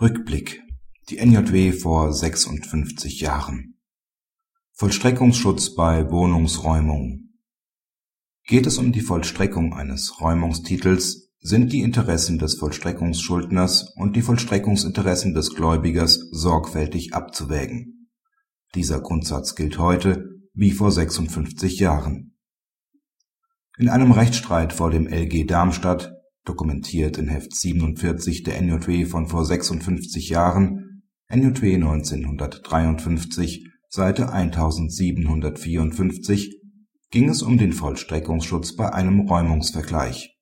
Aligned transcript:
Rückblick. 0.00 0.62
Die 1.08 1.18
NJW 1.18 1.72
vor 1.72 2.12
56 2.12 3.20
Jahren. 3.20 3.80
Vollstreckungsschutz 4.72 5.74
bei 5.74 6.08
Wohnungsräumung. 6.08 7.30
Geht 8.44 8.68
es 8.68 8.78
um 8.78 8.92
die 8.92 9.00
Vollstreckung 9.00 9.74
eines 9.74 10.20
Räumungstitels, 10.20 11.32
sind 11.40 11.72
die 11.72 11.80
Interessen 11.80 12.38
des 12.38 12.54
Vollstreckungsschuldners 12.60 13.92
und 13.96 14.14
die 14.14 14.22
Vollstreckungsinteressen 14.22 15.34
des 15.34 15.56
Gläubigers 15.56 16.28
sorgfältig 16.30 17.14
abzuwägen. 17.14 18.08
Dieser 18.76 19.00
Grundsatz 19.00 19.56
gilt 19.56 19.80
heute 19.80 20.28
wie 20.54 20.70
vor 20.70 20.92
56 20.92 21.80
Jahren. 21.80 22.38
In 23.78 23.88
einem 23.88 24.12
Rechtsstreit 24.12 24.72
vor 24.72 24.92
dem 24.92 25.08
LG 25.08 25.48
Darmstadt 25.48 26.17
dokumentiert 26.48 27.18
in 27.18 27.28
Heft 27.28 27.54
47 27.54 28.42
der 28.42 28.60
NJW 28.60 29.04
von 29.04 29.26
vor 29.26 29.44
56 29.44 30.30
Jahren, 30.30 31.02
NJW 31.28 31.74
1953, 31.74 33.68
Seite 33.90 34.32
1754, 34.32 36.62
ging 37.10 37.28
es 37.28 37.42
um 37.42 37.58
den 37.58 37.72
Vollstreckungsschutz 37.72 38.76
bei 38.76 38.92
einem 38.92 39.20
Räumungsvergleich. 39.20 40.36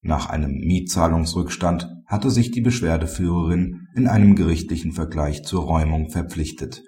Nach 0.00 0.28
einem 0.28 0.52
Mietzahlungsrückstand 0.52 1.88
hatte 2.06 2.30
sich 2.30 2.52
die 2.52 2.60
Beschwerdeführerin 2.60 3.88
in 3.96 4.06
einem 4.06 4.36
gerichtlichen 4.36 4.92
Vergleich 4.92 5.42
zur 5.42 5.64
Räumung 5.64 6.10
verpflichtet. 6.10 6.84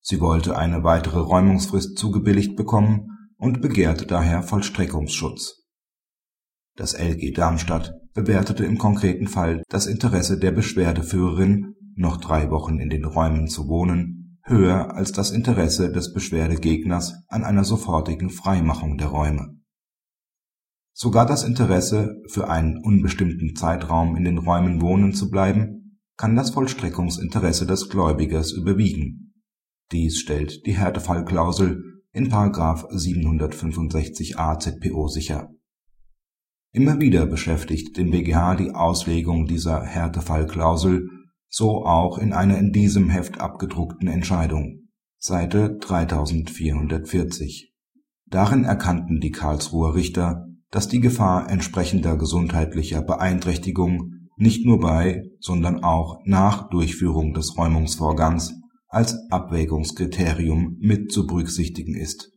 Sie 0.00 0.20
wollte 0.20 0.56
eine 0.56 0.82
weitere 0.82 1.20
Räumungsfrist 1.20 1.96
zugebilligt 1.96 2.56
bekommen 2.56 3.06
und 3.36 3.62
begehrte 3.62 4.06
daher 4.06 4.42
Vollstreckungsschutz 4.42 5.59
das 6.80 6.94
LG 6.94 7.34
Darmstadt 7.34 7.92
bewertete 8.14 8.64
im 8.64 8.78
konkreten 8.78 9.28
Fall 9.28 9.62
das 9.68 9.86
Interesse 9.86 10.38
der 10.38 10.50
Beschwerdeführerin, 10.50 11.74
noch 11.94 12.16
drei 12.16 12.50
Wochen 12.50 12.78
in 12.78 12.88
den 12.88 13.04
Räumen 13.04 13.48
zu 13.48 13.68
wohnen, 13.68 14.38
höher 14.44 14.94
als 14.94 15.12
das 15.12 15.30
Interesse 15.30 15.92
des 15.92 16.14
Beschwerdegegners 16.14 17.22
an 17.28 17.44
einer 17.44 17.64
sofortigen 17.64 18.30
Freimachung 18.30 18.96
der 18.96 19.08
Räume. 19.08 19.60
Sogar 20.94 21.26
das 21.26 21.44
Interesse, 21.44 22.16
für 22.28 22.48
einen 22.48 22.82
unbestimmten 22.82 23.54
Zeitraum 23.54 24.16
in 24.16 24.24
den 24.24 24.38
Räumen 24.38 24.80
wohnen 24.80 25.12
zu 25.12 25.28
bleiben, 25.28 25.98
kann 26.16 26.34
das 26.34 26.50
Vollstreckungsinteresse 26.50 27.66
des 27.66 27.90
Gläubigers 27.90 28.52
überwiegen. 28.52 29.34
Dies 29.92 30.18
stellt 30.18 30.64
die 30.64 30.78
Härtefallklausel 30.78 31.82
in§ 32.12 32.30
765a 32.90 34.58
ZPO 34.58 35.08
sicher 35.08 35.50
Immer 36.72 37.00
wieder 37.00 37.26
beschäftigt 37.26 37.96
den 37.96 38.12
BGH 38.12 38.54
die 38.54 38.70
Auslegung 38.70 39.46
dieser 39.46 39.82
Härtefallklausel, 39.82 41.08
so 41.48 41.84
auch 41.84 42.16
in 42.16 42.32
einer 42.32 42.58
in 42.58 42.70
diesem 42.70 43.10
Heft 43.10 43.40
abgedruckten 43.40 44.06
Entscheidung 44.06 44.88
Seite 45.18 45.76
3440. 45.80 47.74
Darin 48.26 48.62
erkannten 48.64 49.18
die 49.18 49.32
Karlsruher 49.32 49.96
Richter, 49.96 50.46
dass 50.70 50.86
die 50.86 51.00
Gefahr 51.00 51.50
entsprechender 51.50 52.16
gesundheitlicher 52.16 53.02
Beeinträchtigung 53.02 54.12
nicht 54.36 54.64
nur 54.64 54.78
bei, 54.78 55.24
sondern 55.40 55.82
auch 55.82 56.20
nach 56.24 56.70
Durchführung 56.70 57.34
des 57.34 57.58
Räumungsvorgangs 57.58 58.54
als 58.86 59.16
Abwägungskriterium 59.30 60.76
mit 60.78 61.10
zu 61.10 61.26
berücksichtigen 61.26 61.96
ist 61.96 62.30